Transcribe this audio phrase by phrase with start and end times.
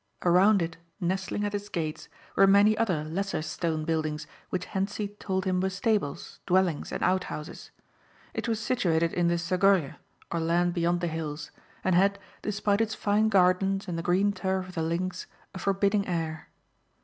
[0.23, 5.45] Around it, nestling at its gates were many other lesser stone buildings which Hentzi told
[5.45, 7.69] him were stables, dwellings and out houses.
[8.33, 9.97] It was situated in the Zagorje
[10.31, 11.51] or land beyond the hills
[11.83, 16.07] and had, despite its fine gardens and the green turf of the links a forbidding
[16.07, 16.49] air.